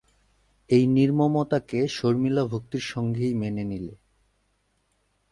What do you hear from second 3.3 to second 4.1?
মেনে নিলে।